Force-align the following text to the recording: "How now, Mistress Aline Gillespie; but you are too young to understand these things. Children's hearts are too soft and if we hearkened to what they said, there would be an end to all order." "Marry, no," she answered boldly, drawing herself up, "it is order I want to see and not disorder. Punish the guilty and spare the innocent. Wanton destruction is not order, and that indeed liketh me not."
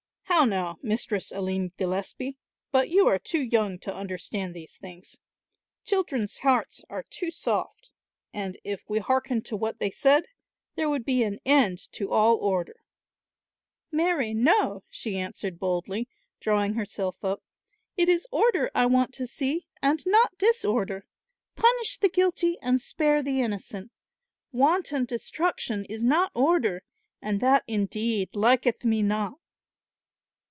"How 0.25 0.45
now, 0.45 0.79
Mistress 0.81 1.31
Aline 1.31 1.69
Gillespie; 1.77 2.35
but 2.71 2.89
you 2.89 3.05
are 3.05 3.19
too 3.19 3.41
young 3.43 3.77
to 3.79 3.93
understand 3.93 4.55
these 4.55 4.75
things. 4.75 5.17
Children's 5.85 6.39
hearts 6.39 6.83
are 6.89 7.03
too 7.03 7.29
soft 7.29 7.91
and 8.33 8.57
if 8.63 8.83
we 8.89 8.97
hearkened 8.97 9.45
to 9.47 9.55
what 9.57 9.77
they 9.79 9.91
said, 9.91 10.25
there 10.75 10.89
would 10.89 11.05
be 11.05 11.21
an 11.21 11.39
end 11.45 11.77
to 11.91 12.09
all 12.11 12.37
order." 12.37 12.77
"Marry, 13.91 14.33
no," 14.33 14.83
she 14.89 15.15
answered 15.19 15.59
boldly, 15.59 16.09
drawing 16.39 16.73
herself 16.73 17.23
up, 17.23 17.43
"it 17.95 18.09
is 18.09 18.25
order 18.31 18.71
I 18.73 18.87
want 18.87 19.13
to 19.15 19.27
see 19.27 19.67
and 19.79 20.03
not 20.07 20.39
disorder. 20.39 21.05
Punish 21.55 21.99
the 21.99 22.09
guilty 22.09 22.57
and 22.63 22.81
spare 22.81 23.21
the 23.21 23.41
innocent. 23.41 23.91
Wanton 24.51 25.05
destruction 25.05 25.85
is 25.85 26.01
not 26.01 26.31
order, 26.33 26.81
and 27.21 27.41
that 27.41 27.63
indeed 27.67 28.35
liketh 28.35 28.83
me 28.83 29.03
not." 29.03 29.35